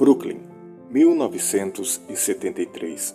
[0.00, 0.40] Brooklyn,
[0.88, 3.14] 1973.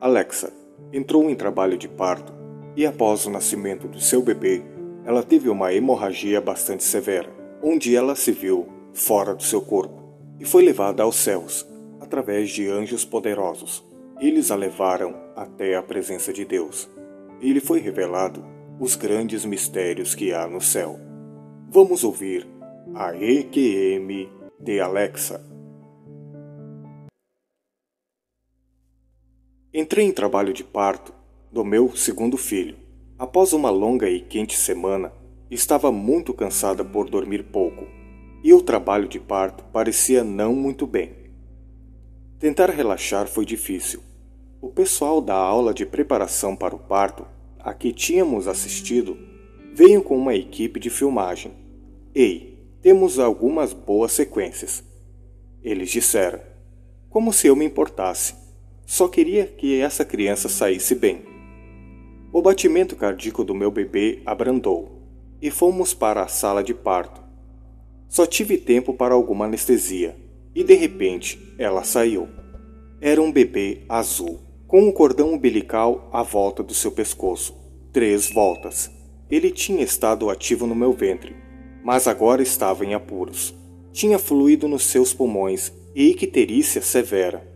[0.00, 0.52] Alexa
[0.92, 2.32] entrou em trabalho de parto
[2.74, 4.60] e, após o nascimento do seu bebê,
[5.04, 7.30] ela teve uma hemorragia bastante severa,
[7.62, 10.02] onde ela se viu fora do seu corpo
[10.40, 11.64] e foi levada aos céus
[12.00, 13.88] através de anjos poderosos.
[14.20, 16.90] Eles a levaram até a presença de Deus.
[17.40, 18.44] E lhe foi revelado
[18.80, 20.98] os grandes mistérios que há no céu.
[21.70, 22.48] Vamos ouvir
[22.96, 25.48] a EQM de Alexa.
[29.72, 31.14] Entrei em trabalho de parto
[31.52, 32.76] do meu segundo filho.
[33.16, 35.12] Após uma longa e quente semana,
[35.48, 37.86] estava muito cansada por dormir pouco
[38.42, 41.14] e o trabalho de parto parecia não muito bem.
[42.40, 44.00] Tentar relaxar foi difícil.
[44.60, 47.24] O pessoal da aula de preparação para o parto,
[47.60, 49.16] a que tínhamos assistido,
[49.72, 51.52] veio com uma equipe de filmagem.
[52.12, 54.82] Ei, temos algumas boas sequências.
[55.62, 56.40] Eles disseram,
[57.08, 58.39] como se eu me importasse.
[58.90, 61.22] Só queria que essa criança saísse bem.
[62.32, 65.06] O batimento cardíaco do meu bebê abrandou
[65.40, 67.22] e fomos para a sala de parto.
[68.08, 70.16] Só tive tempo para alguma anestesia
[70.52, 72.26] e de repente ela saiu.
[73.00, 77.56] Era um bebê azul com um cordão umbilical à volta do seu pescoço.
[77.92, 78.90] Três voltas.
[79.30, 81.36] Ele tinha estado ativo no meu ventre,
[81.84, 83.54] mas agora estava em apuros.
[83.92, 87.48] Tinha fluído nos seus pulmões e icterícia severa.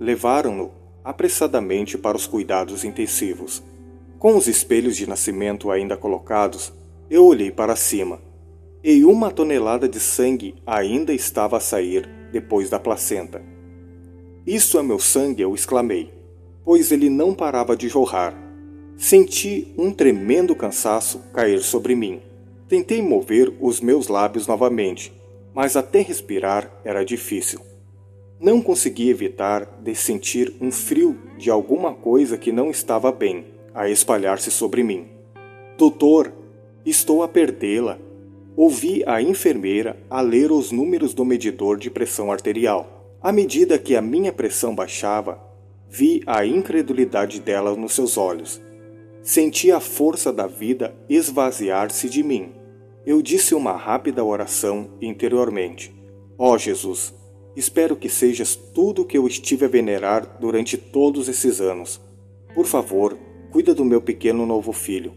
[0.00, 0.77] Levaram-no
[1.08, 3.62] apressadamente para os cuidados intensivos.
[4.18, 6.72] Com os espelhos de nascimento ainda colocados,
[7.08, 8.20] eu olhei para cima,
[8.82, 13.42] e uma tonelada de sangue ainda estava a sair depois da placenta.
[14.46, 16.18] Isso é meu sangue, eu exclamei
[16.68, 18.34] pois ele não parava de jorrar.
[18.94, 22.20] Senti um tremendo cansaço cair sobre mim.
[22.68, 25.10] Tentei mover os meus lábios novamente,
[25.54, 27.58] mas até respirar era difícil.
[28.40, 33.88] Não consegui evitar de sentir um frio de alguma coisa que não estava bem a
[33.88, 35.08] espalhar-se sobre mim.
[35.76, 36.32] Doutor,
[36.84, 37.98] estou a perdê-la.
[38.56, 43.16] Ouvi a enfermeira a ler os números do medidor de pressão arterial.
[43.20, 45.48] À medida que a minha pressão baixava,
[45.90, 48.60] Vi a incredulidade dela nos seus olhos.
[49.22, 52.52] Senti a força da vida esvaziar-se de mim.
[53.06, 55.94] Eu disse uma rápida oração interiormente.
[56.36, 57.14] Ó oh, Jesus,
[57.58, 62.00] espero que sejas tudo o que eu estive a venerar durante todos esses anos.
[62.54, 63.18] Por favor,
[63.50, 65.12] cuida do meu pequeno novo filho.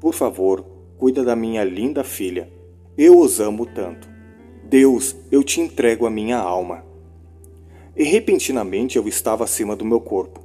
[0.00, 0.64] Por favor,
[0.98, 2.50] cuida da minha linda filha.
[2.96, 4.08] Eu os amo tanto.
[4.64, 6.86] Deus, eu te entrego a minha alma
[7.96, 10.40] e repentinamente eu estava acima do meu corpo.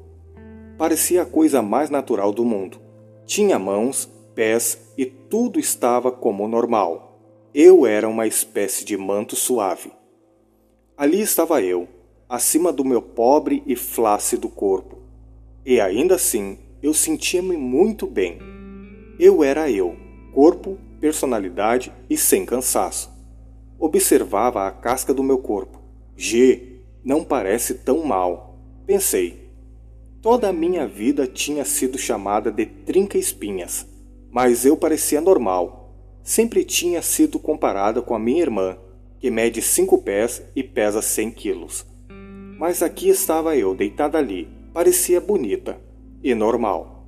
[0.77, 2.79] Parecia a coisa mais natural do mundo.
[3.25, 7.19] Tinha mãos, pés e tudo estava como normal.
[7.53, 9.91] Eu era uma espécie de manto suave.
[11.01, 11.87] Ali estava eu,
[12.29, 14.99] acima do meu pobre e flácido corpo.
[15.65, 18.37] E ainda assim, eu sentia-me muito bem.
[19.17, 19.95] Eu era eu,
[20.31, 23.09] corpo, personalidade e sem cansaço.
[23.79, 25.81] Observava a casca do meu corpo.
[26.15, 28.59] G, não parece tão mal.
[28.85, 29.49] Pensei.
[30.21, 33.87] Toda a minha vida tinha sido chamada de trinca-espinhas,
[34.29, 35.95] mas eu parecia normal.
[36.21, 38.77] Sempre tinha sido comparada com a minha irmã,
[39.21, 41.85] que mede cinco pés e pesa cem quilos.
[42.57, 45.79] Mas aqui estava eu, deitada ali, parecia bonita
[46.23, 47.07] e normal.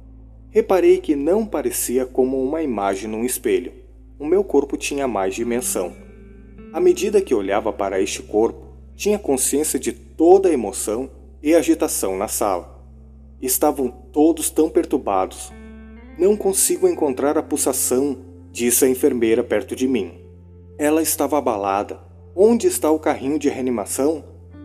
[0.52, 3.74] Reparei que não parecia como uma imagem num espelho.
[4.20, 5.96] O meu corpo tinha mais dimensão.
[6.72, 11.10] À medida que olhava para este corpo, tinha consciência de toda a emoção
[11.42, 12.80] e agitação na sala.
[13.42, 15.52] Estavam todos tão perturbados.
[16.16, 18.20] Não consigo encontrar a pulsação,
[18.52, 20.23] disse a enfermeira perto de mim.
[20.78, 22.00] Ela estava abalada.
[22.36, 24.24] Onde está o carrinho de reanimação?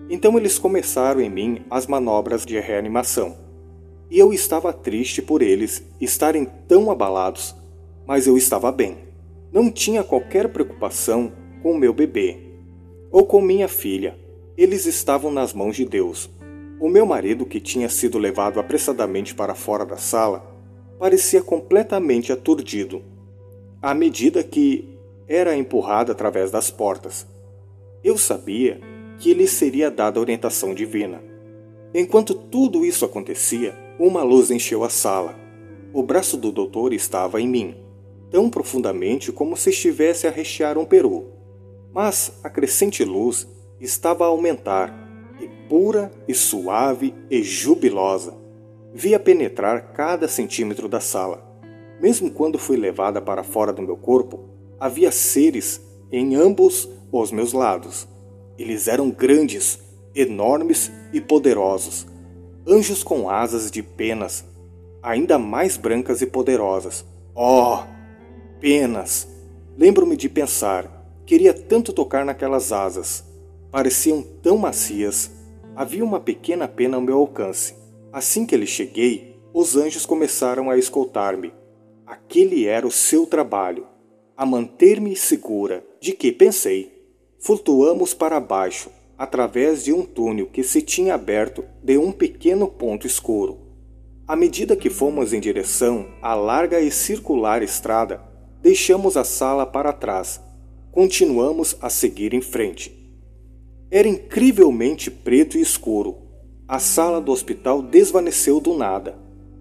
[0.09, 3.37] Então eles começaram em mim as manobras de reanimação.
[4.11, 7.55] E eu estava triste por eles estarem tão abalados,
[8.07, 8.97] mas eu estava bem.
[9.53, 11.31] Não tinha qualquer preocupação
[11.63, 12.39] com meu bebê
[13.11, 14.19] ou com minha filha.
[14.57, 16.31] Eles estavam nas mãos de Deus.
[16.81, 20.57] O meu marido, que tinha sido levado apressadamente para fora da sala,
[20.99, 23.03] parecia completamente aturdido,
[23.83, 24.88] à medida que
[25.29, 27.27] era empurrado através das portas.
[28.03, 28.81] Eu sabia
[29.19, 31.23] que lhe seria dada orientação divina.
[31.93, 35.35] Enquanto tudo isso acontecia, uma luz encheu a sala.
[35.93, 37.77] O braço do doutor estava em mim,
[38.31, 41.27] tão profundamente como se estivesse a rechear um peru.
[41.93, 43.49] Mas a crescente luz
[43.81, 45.07] estava a aumentar,
[45.41, 48.37] e pura e suave e jubilosa.
[48.93, 51.47] Via penetrar cada centímetro da sala.
[52.01, 54.48] Mesmo quando fui levada para fora do meu corpo,
[54.79, 55.81] havia seres
[56.11, 58.07] em ambos os meus lados.
[58.59, 59.79] Eles eram grandes,
[60.15, 62.07] enormes e poderosos,
[62.67, 64.45] anjos com asas de penas,
[65.03, 67.05] ainda mais brancas e poderosas.
[67.35, 67.79] Oh,
[68.61, 69.29] penas!
[69.77, 73.25] Lembro-me de pensar, queria tanto tocar naquelas asas.
[73.71, 75.31] Pareciam tão macias.
[75.77, 77.75] Havia uma pequena pena ao meu alcance.
[78.13, 81.53] Assim que lhe cheguei, os anjos começaram a escoltar-me.
[82.05, 83.87] Aquele era o seu trabalho,
[84.39, 86.93] a manter-me segura, de que pensei.
[87.41, 88.89] Flutuamos para baixo,
[89.19, 93.59] através de um túnel que se tinha aberto de um pequeno ponto escuro.
[94.29, 98.23] À medida que fomos em direção à larga e circular estrada,
[98.63, 100.41] deixamos a sala para trás.
[100.93, 102.97] Continuamos a seguir em frente.
[103.91, 106.17] Era incrivelmente preto e escuro.
[106.69, 109.19] A sala do hospital desvaneceu do nada.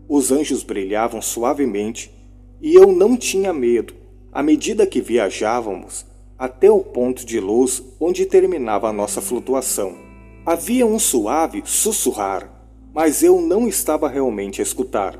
[0.07, 2.11] Os anjos brilhavam suavemente
[2.61, 4.05] e eu não tinha medo.
[4.31, 6.05] À medida que viajávamos
[6.37, 9.95] até o ponto de luz onde terminava a nossa flutuação,
[10.45, 12.51] havia um suave sussurrar,
[12.93, 15.17] mas eu não estava realmente a escutar.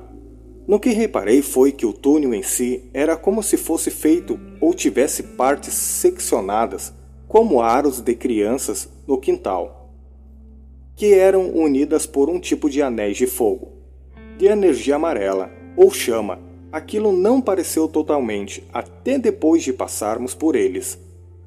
[0.67, 4.73] No que reparei foi que o túnel em si era como se fosse feito ou
[4.73, 6.93] tivesse partes seccionadas,
[7.27, 9.93] como aros de crianças no quintal,
[10.95, 13.71] que eram unidas por um tipo de anéis de fogo,
[14.37, 20.99] de energia amarela ou chama Aquilo não pareceu totalmente, até depois de passarmos por eles.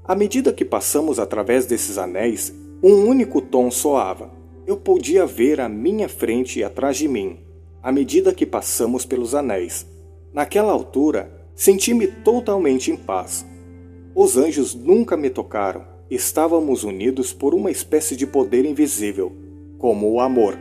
[0.03, 4.31] À medida que passamos através desses anéis, um único tom soava.
[4.67, 7.39] Eu podia ver à minha frente e atrás de mim,
[7.83, 9.87] à medida que passamos pelos anéis.
[10.33, 13.45] Naquela altura, senti-me totalmente em paz.
[14.15, 15.85] Os anjos nunca me tocaram.
[16.11, 19.33] Estávamos unidos por uma espécie de poder invisível,
[19.79, 20.59] como o amor.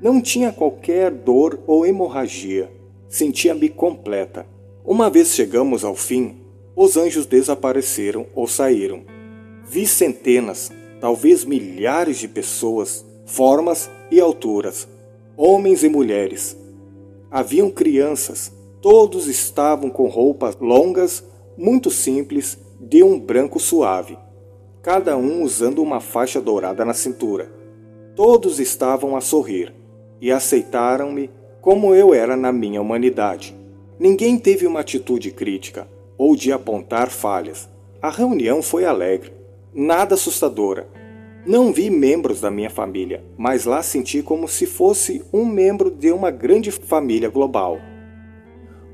[0.00, 2.81] Não tinha qualquer dor ou hemorragia
[3.12, 4.46] sentia-me completa.
[4.82, 6.38] Uma vez chegamos ao fim,
[6.74, 9.02] os anjos desapareceram ou saíram.
[9.66, 14.88] Vi centenas, talvez milhares de pessoas, formas e alturas,
[15.36, 16.56] homens e mulheres.
[17.30, 18.50] Haviam crianças,
[18.80, 21.22] todos estavam com roupas longas,
[21.54, 24.16] muito simples, de um branco suave,
[24.80, 27.52] cada um usando uma faixa dourada na cintura.
[28.16, 29.74] Todos estavam a sorrir
[30.18, 31.30] e aceitaram-me
[31.62, 33.56] como eu era na minha humanidade.
[33.96, 35.86] Ninguém teve uma atitude crítica
[36.18, 37.70] ou de apontar falhas.
[38.02, 39.32] A reunião foi alegre,
[39.72, 40.88] nada assustadora.
[41.46, 46.10] Não vi membros da minha família, mas lá senti como se fosse um membro de
[46.10, 47.78] uma grande família global.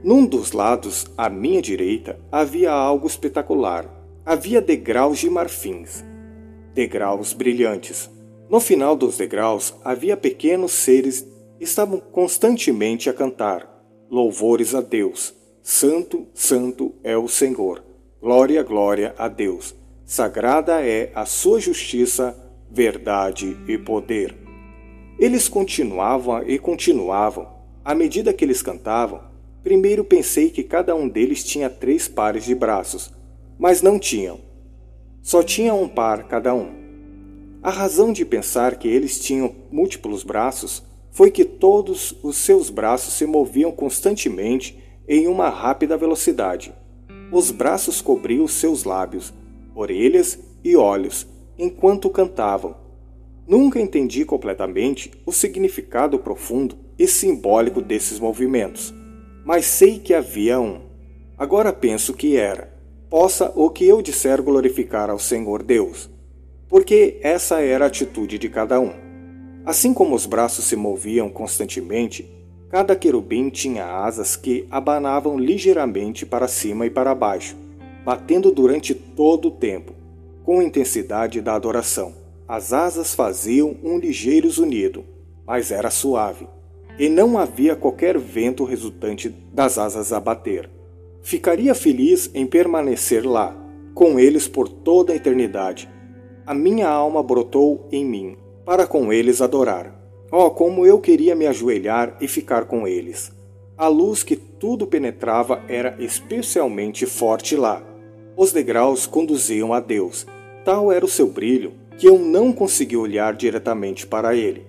[0.05, 3.87] Num dos lados, à minha direita, havia algo espetacular.
[4.26, 6.05] Havia degraus de marfins,
[6.75, 8.11] degraus brilhantes.
[8.50, 11.26] No final dos degraus havia pequenos seres
[11.60, 13.69] estavam constantemente a cantar
[14.10, 15.34] louvores a Deus.
[15.62, 17.84] Santo, santo é o Senhor.
[18.20, 19.75] Glória, glória a Deus.
[20.05, 22.37] Sagrada é a sua justiça,
[22.70, 24.34] verdade e poder.
[25.19, 27.49] Eles continuavam e continuavam.
[27.84, 29.20] À medida que eles cantavam,
[29.62, 33.12] primeiro pensei que cada um deles tinha três pares de braços,
[33.58, 34.40] mas não tinham.
[35.20, 36.70] Só tinha um par cada um.
[37.62, 43.14] A razão de pensar que eles tinham múltiplos braços foi que todos os seus braços
[43.14, 44.78] se moviam constantemente
[45.08, 46.72] em uma rápida velocidade.
[47.32, 49.32] Os braços cobriam seus lábios,
[49.75, 51.26] orelhas e olhos
[51.59, 52.76] enquanto cantavam.
[53.47, 58.94] Nunca entendi completamente o significado profundo e simbólico desses movimentos,
[59.44, 60.80] mas sei que havia um.
[61.37, 62.73] Agora penso que era:
[63.09, 66.11] possa o que eu disser glorificar ao Senhor Deus,
[66.68, 69.08] porque essa era a atitude de cada um.
[69.68, 72.26] Assim como os braços se moviam constantemente,
[72.70, 77.54] cada querubim tinha asas que abanavam ligeiramente para cima e para baixo,
[78.02, 79.92] batendo durante todo o tempo,
[80.42, 82.14] com intensidade da adoração.
[82.48, 85.04] As asas faziam um ligeiro zunido,
[85.46, 86.48] mas era suave,
[86.98, 90.70] e não havia qualquer vento resultante das asas a bater.
[91.20, 93.54] Ficaria feliz em permanecer lá,
[93.92, 95.90] com eles por toda a eternidade.
[96.46, 99.98] A minha alma brotou em mim para com eles adorar.
[100.30, 103.32] Oh, como eu queria me ajoelhar e ficar com eles!
[103.78, 107.82] A luz que tudo penetrava era especialmente forte lá.
[108.37, 110.26] Os degraus conduziam a Deus.
[110.66, 114.66] Tal era o seu brilho que eu não consegui olhar diretamente para ele.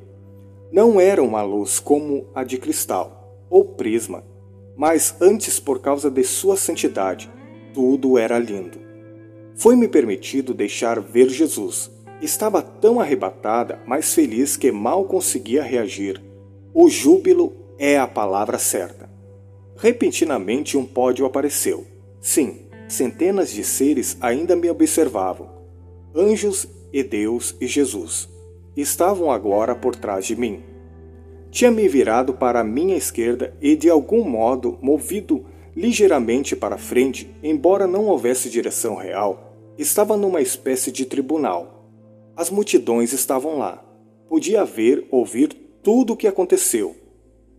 [0.71, 4.23] Não era uma luz como a de cristal ou prisma,
[4.77, 7.29] mas antes por causa de sua santidade,
[7.73, 8.79] tudo era lindo.
[9.57, 11.91] Foi-me permitido deixar ver Jesus,
[12.21, 16.21] Estava tão arrebatada, mas feliz que mal conseguia reagir.
[16.73, 19.09] O júbilo é a palavra certa.
[19.77, 21.85] Repentinamente um pódio apareceu.
[22.19, 25.49] Sim, centenas de seres ainda me observavam.
[26.13, 28.27] Anjos e Deus e Jesus.
[28.75, 30.63] estavam agora por trás de mim.
[31.51, 35.45] Tinha me virado para a minha esquerda e, de algum modo, movido
[35.75, 41.78] ligeiramente para frente, embora não houvesse direção real, estava numa espécie de tribunal.
[42.39, 43.84] As multidões estavam lá.
[44.29, 45.50] Podia ver, ouvir
[45.84, 46.96] tudo o que aconteceu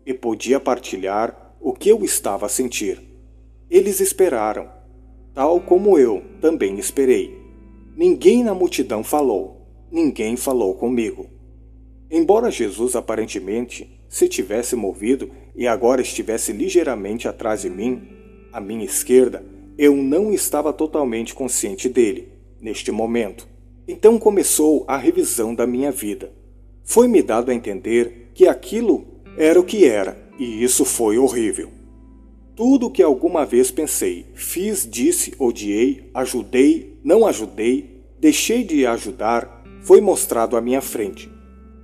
[0.06, 2.98] e podia partilhar o que eu estava a sentir.
[3.68, 4.70] Eles esperaram,
[5.34, 7.38] tal como eu também esperei.
[7.94, 11.26] Ninguém na multidão falou, ninguém falou comigo.
[12.10, 18.08] Embora Jesus aparentemente se tivesse movido e agora estivesse ligeiramente atrás de mim,
[18.50, 19.44] à minha esquerda,
[19.76, 23.49] eu não estava totalmente consciente dele, neste momento.
[23.90, 26.32] Então começou a revisão da minha vida.
[26.84, 29.04] Foi-me dado a entender que aquilo
[29.36, 31.70] era o que era, e isso foi horrível.
[32.54, 39.64] Tudo o que alguma vez pensei, fiz, disse, odiei, ajudei, não ajudei, deixei de ajudar,
[39.82, 41.28] foi mostrado à minha frente.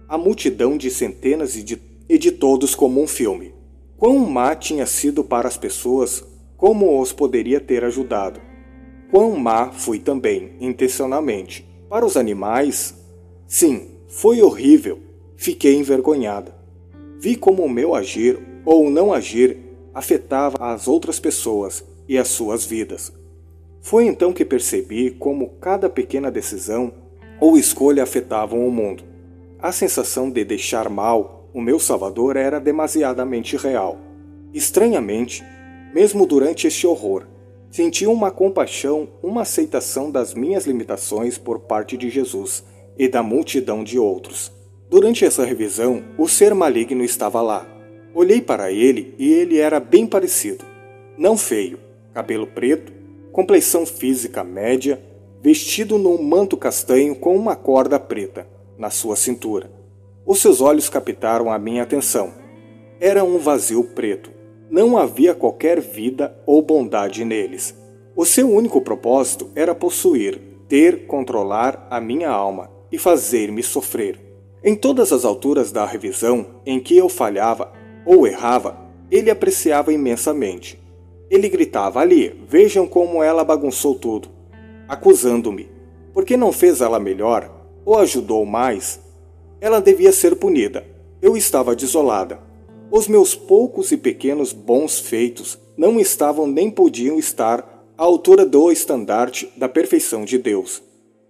[0.08, 3.52] A multidão de centenas e de, e de todos como um filme.
[3.96, 6.24] Quão má tinha sido para as pessoas,
[6.56, 8.40] como os poderia ter ajudado.
[9.10, 11.66] Quão má fui também, intencionalmente.
[11.88, 12.94] Para os animais,
[13.46, 14.98] sim, foi horrível.
[15.36, 16.54] Fiquei envergonhada.
[17.20, 19.58] Vi como o meu agir ou não agir
[19.94, 23.12] afetava as outras pessoas e as suas vidas.
[23.80, 26.92] Foi então que percebi como cada pequena decisão
[27.40, 29.04] ou escolha afetavam o mundo.
[29.58, 33.98] A sensação de deixar mal o meu Salvador era demasiadamente real.
[34.52, 35.44] Estranhamente,
[35.94, 37.26] mesmo durante este horror,
[37.70, 42.64] senti uma compaixão, uma aceitação das minhas limitações por parte de Jesus
[42.98, 44.52] e da multidão de outros.
[44.88, 47.66] Durante essa revisão, o ser maligno estava lá,
[48.18, 50.64] Olhei para ele e ele era bem parecido.
[51.18, 51.78] Não feio,
[52.14, 52.90] cabelo preto,
[53.30, 54.98] complexão física média,
[55.42, 59.70] vestido num manto castanho com uma corda preta na sua cintura.
[60.24, 62.32] Os seus olhos captaram a minha atenção.
[62.98, 64.30] Era um vazio preto.
[64.68, 67.74] Não havia qualquer vida ou bondade neles.
[68.16, 74.18] O seu único propósito era possuir, ter, controlar a minha alma e fazer-me sofrer.
[74.64, 77.72] Em todas as alturas da revisão em que eu falhava,
[78.04, 78.76] ou errava,
[79.10, 80.80] ele apreciava imensamente.
[81.30, 84.28] Ele gritava ali: Vejam como ela bagunçou tudo,
[84.88, 85.68] acusando-me.
[86.12, 87.50] Por que não fez ela melhor?
[87.84, 89.00] Ou ajudou mais?
[89.60, 90.84] Ela devia ser punida.
[91.20, 92.45] Eu estava desolada.
[92.90, 98.70] Os meus poucos e pequenos bons feitos não estavam nem podiam estar à altura do
[98.70, 100.82] estandarte da perfeição de Deus.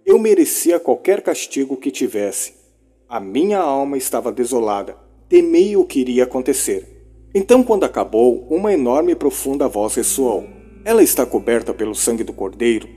[0.05, 2.53] Eu merecia qualquer castigo que tivesse.
[3.09, 6.87] A minha alma estava desolada temei o que iria acontecer.
[7.33, 10.45] Então, quando acabou, uma enorme e profunda voz ressoou.
[10.85, 12.87] Ela está coberta pelo sangue do cordeiro?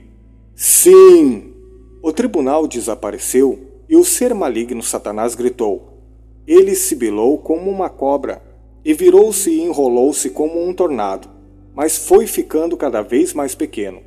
[0.55, 1.53] Sim!
[2.01, 5.99] O tribunal desapareceu e o ser maligno Satanás gritou.
[6.47, 8.41] Ele sibilou como uma cobra
[8.83, 11.29] e virou-se e enrolou-se como um tornado,
[11.73, 14.01] mas foi ficando cada vez mais pequeno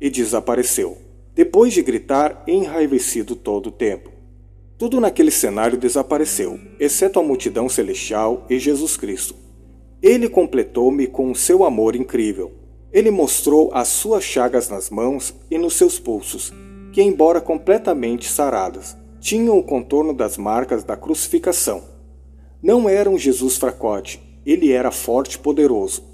[0.00, 0.98] e desapareceu,
[1.34, 4.10] depois de gritar enraivecido todo o tempo.
[4.78, 9.36] Tudo naquele cenário desapareceu, exceto a multidão celestial e Jesus Cristo.
[10.02, 12.50] Ele completou-me com o seu amor incrível.
[12.92, 16.52] Ele mostrou as suas chagas nas mãos e nos seus pulsos,
[16.92, 21.91] que, embora completamente saradas, tinham o contorno das marcas da crucificação.
[22.62, 26.04] Não era um Jesus fracote, ele era forte e poderoso,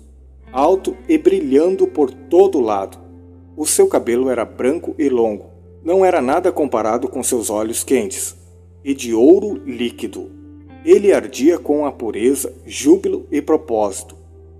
[0.50, 2.96] alto e brilhando por todo lado.
[3.54, 5.50] O seu cabelo era branco e longo,
[5.84, 8.34] não era nada comparado com seus olhos quentes
[8.82, 10.30] e de ouro líquido.
[10.86, 14.16] Ele ardia com a pureza, júbilo e propósito.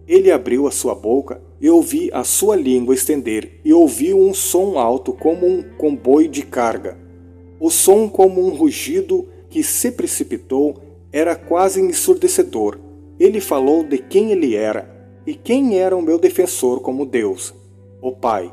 [0.07, 4.79] Ele abriu a sua boca e ouvi a sua língua estender, e ouviu um som
[4.79, 6.99] alto como um comboio de carga.
[7.59, 12.79] O som, como um rugido que se precipitou, era quase ensurdecedor.
[13.19, 14.89] Ele falou de quem ele era
[15.27, 17.55] e quem era o meu defensor como Deus,
[18.01, 18.53] o Pai.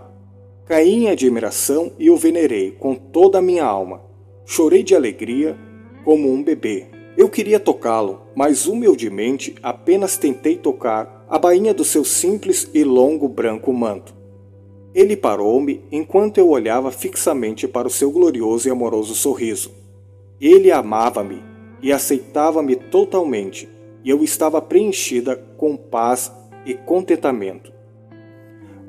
[0.65, 4.01] Caí em admiração e o venerei com toda a minha alma.
[4.45, 5.57] Chorei de alegria
[6.03, 6.87] como um bebê.
[7.15, 13.27] Eu queria tocá-lo, mas humildemente apenas tentei tocar a bainha do seu simples e longo
[13.27, 14.13] branco manto.
[14.93, 19.71] Ele parou-me enquanto eu olhava fixamente para o seu glorioso e amoroso sorriso.
[20.39, 23.69] Ele amava-me e aceitava-me totalmente,
[24.03, 26.31] e eu estava preenchida com paz
[26.65, 27.71] e contentamento.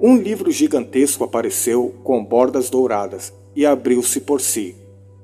[0.01, 4.77] Um livro gigantesco apareceu com bordas douradas e abriu-se por si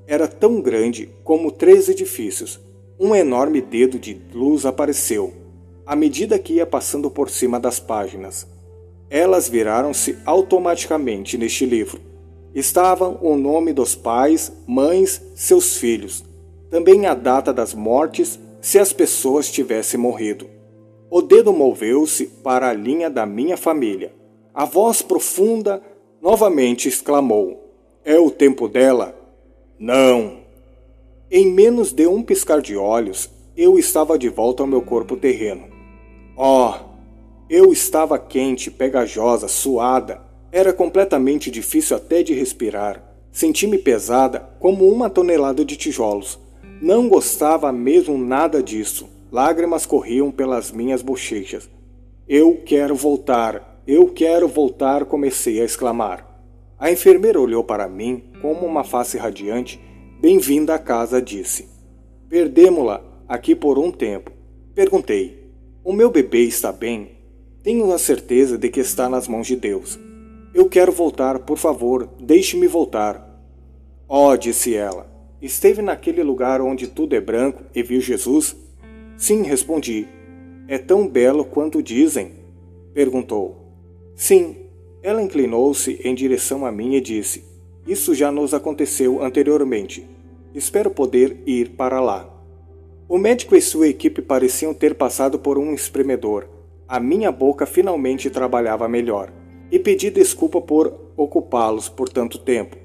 [0.05, 2.59] era tão grande como três edifícios.
[2.99, 5.33] Um enorme dedo de luz apareceu,
[5.85, 8.47] à medida que ia passando por cima das páginas.
[9.09, 12.01] Elas viraram-se automaticamente neste livro.
[12.53, 16.23] Estavam o nome dos pais, mães, seus filhos.
[16.73, 20.49] Também a data das mortes se as pessoas tivessem morrido.
[21.07, 24.11] O dedo moveu-se para a linha da minha família.
[24.51, 25.83] A voz profunda
[26.19, 27.71] novamente exclamou:
[28.03, 29.15] É o tempo dela?
[29.77, 30.39] Não!
[31.29, 35.67] Em menos de um piscar de olhos, eu estava de volta ao meu corpo terreno.
[36.35, 36.73] Oh!
[37.47, 40.23] Eu estava quente, pegajosa, suada.
[40.51, 43.13] Era completamente difícil até de respirar.
[43.31, 46.41] Senti-me pesada como uma tonelada de tijolos.
[46.83, 49.07] Não gostava mesmo nada disso.
[49.31, 51.69] Lágrimas corriam pelas minhas bochechas.
[52.27, 56.27] Eu quero voltar, eu quero voltar, comecei a exclamar.
[56.77, 59.79] A enfermeira olhou para mim com uma face radiante.
[60.19, 61.69] Bem-vinda à casa, disse.
[62.27, 64.33] Perdemo-la aqui por um tempo.
[64.75, 65.53] Perguntei:
[65.85, 67.11] O meu bebê está bem?
[67.63, 69.97] Tenho a certeza de que está nas mãos de Deus.
[70.53, 73.41] Eu quero voltar, por favor, deixe-me voltar.
[74.05, 75.12] Oh, disse ela.
[75.43, 78.55] Esteve naquele lugar onde tudo é branco e viu Jesus?
[79.17, 80.07] Sim, respondi.
[80.69, 82.31] É tão belo quanto dizem?
[82.93, 83.57] Perguntou.
[84.15, 84.55] Sim.
[85.01, 87.43] Ela inclinou-se em direção a mim e disse:
[87.85, 90.07] Isso já nos aconteceu anteriormente.
[90.55, 92.33] Espero poder ir para lá.
[93.09, 96.47] O médico e sua equipe pareciam ter passado por um espremedor.
[96.87, 99.29] A minha boca finalmente trabalhava melhor.
[99.69, 102.82] E pedi desculpa por ocupá-los por tanto tempo.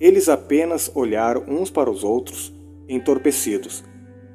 [0.00, 2.52] Eles apenas olharam uns para os outros,
[2.88, 3.84] entorpecidos.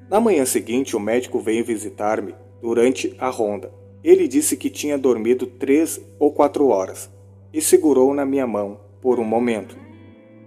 [0.10, 3.72] Na manhã seguinte, o médico veio visitar-me durante a ronda.
[4.04, 7.10] Ele disse que tinha dormido três ou quatro horas
[7.52, 9.76] e segurou na minha mão por um momento.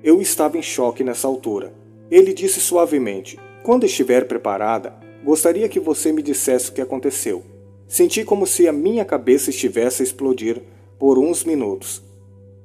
[0.04, 1.74] Eu estava em choque nessa altura.
[2.08, 4.94] Ele disse suavemente: Quando estiver preparada,
[5.24, 7.42] gostaria que você me dissesse o que aconteceu.
[7.88, 10.62] Senti como se a minha cabeça estivesse a explodir
[10.98, 12.02] por uns minutos.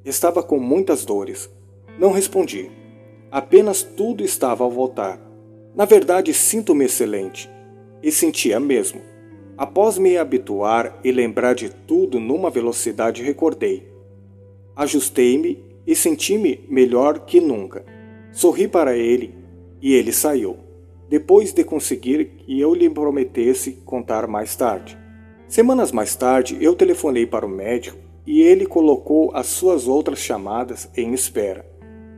[0.04, 1.50] Estava com muitas dores,
[1.98, 2.70] não respondi.
[3.30, 5.20] Apenas tudo estava ao voltar.
[5.74, 7.50] Na verdade, sinto-me excelente.
[8.02, 9.00] E sentia mesmo.
[9.56, 13.88] Após me habituar e lembrar de tudo numa velocidade, recordei.
[14.76, 17.84] Ajustei-me e senti-me melhor que nunca.
[18.32, 19.34] Sorri para ele
[19.80, 20.56] e ele saiu,
[21.08, 24.98] depois de conseguir que eu lhe prometesse contar mais tarde.
[25.46, 30.90] Semanas mais tarde, eu telefonei para o médico e ele colocou as suas outras chamadas
[30.96, 31.73] em espera.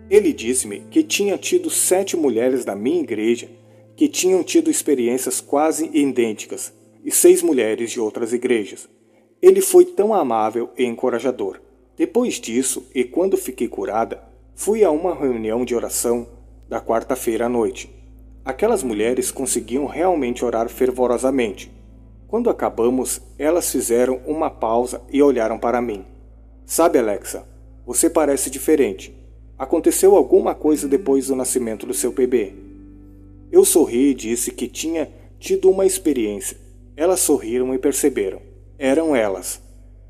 [0.08, 3.48] Ele disse-me que tinha tido sete mulheres da minha igreja
[3.96, 6.72] que tinham tido experiências quase idênticas
[7.04, 8.88] e seis mulheres de outras igrejas.
[9.42, 11.60] Ele foi tão amável e encorajador.
[11.96, 14.22] Depois disso, e quando fiquei curada,
[14.54, 16.28] fui a uma reunião de oração
[16.68, 17.90] da quarta-feira à noite.
[18.44, 21.72] Aquelas mulheres conseguiam realmente orar fervorosamente.
[22.28, 26.04] Quando acabamos, elas fizeram uma pausa e olharam para mim.
[26.64, 27.46] Sabe, Alexa,
[27.86, 29.15] você parece diferente.
[29.58, 32.52] Aconteceu alguma coisa depois do nascimento do seu bebê?
[33.50, 36.58] Eu sorri e disse que tinha tido uma experiência.
[36.94, 38.38] Elas sorriram e perceberam.
[38.78, 39.62] Eram elas.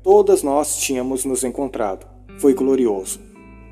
[0.03, 2.05] Todas nós tínhamos nos encontrado.
[2.39, 3.21] Foi glorioso.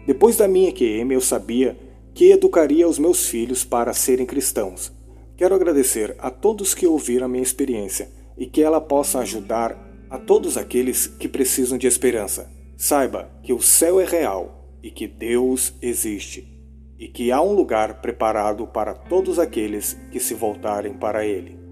[0.07, 1.77] Depois da minha QM, eu sabia
[2.13, 4.93] que educaria os meus filhos para serem cristãos.
[5.35, 9.77] Quero agradecer a todos que ouviram a minha experiência e que ela possa ajudar
[10.09, 12.49] a todos aqueles que precisam de esperança.
[12.77, 16.47] Saiba que o céu é real e que Deus existe,
[16.99, 21.64] e que há um lugar preparado para todos aqueles que se voltarem para Ele.